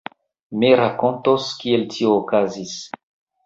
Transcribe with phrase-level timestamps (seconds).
[0.63, 2.77] Mi rakontos, kiel tio okazis.